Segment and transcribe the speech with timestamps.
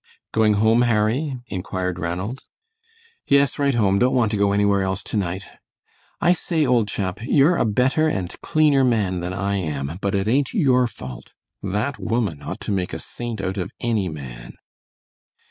[0.31, 2.39] "Going home, Harry?" inquired Ranald.
[3.27, 5.43] "Yes, right home; don't want to go anywhere else to night.
[6.19, 10.27] I say, old chap, you're a better and cleaner man than I am, but it
[10.27, 11.33] ain't your fault.
[11.61, 14.53] That woman ought to make a saint out of any man."